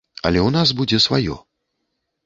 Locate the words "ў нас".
0.47-0.73